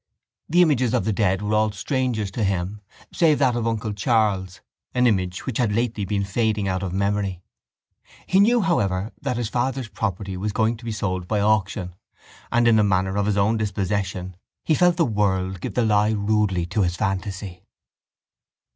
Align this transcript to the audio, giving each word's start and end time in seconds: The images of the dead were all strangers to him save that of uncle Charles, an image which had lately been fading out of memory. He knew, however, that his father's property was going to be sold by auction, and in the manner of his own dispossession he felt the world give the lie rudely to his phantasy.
The 0.49 0.63
images 0.63 0.95
of 0.95 1.05
the 1.05 1.13
dead 1.13 1.43
were 1.43 1.53
all 1.53 1.71
strangers 1.73 2.31
to 2.31 2.43
him 2.43 2.81
save 3.13 3.37
that 3.37 3.55
of 3.55 3.67
uncle 3.67 3.93
Charles, 3.93 4.59
an 4.95 5.05
image 5.05 5.45
which 5.45 5.59
had 5.59 5.71
lately 5.71 6.05
been 6.05 6.25
fading 6.25 6.67
out 6.67 6.81
of 6.81 6.91
memory. 6.91 7.43
He 8.25 8.39
knew, 8.39 8.61
however, 8.61 9.11
that 9.21 9.37
his 9.37 9.47
father's 9.49 9.89
property 9.89 10.35
was 10.35 10.53
going 10.53 10.77
to 10.77 10.85
be 10.85 10.91
sold 10.91 11.27
by 11.27 11.39
auction, 11.39 11.93
and 12.51 12.67
in 12.67 12.77
the 12.77 12.83
manner 12.83 13.15
of 13.15 13.27
his 13.27 13.37
own 13.37 13.57
dispossession 13.57 14.35
he 14.63 14.73
felt 14.73 14.97
the 14.97 15.05
world 15.05 15.61
give 15.61 15.75
the 15.75 15.85
lie 15.85 16.13
rudely 16.17 16.65
to 16.65 16.81
his 16.81 16.95
phantasy. 16.95 17.67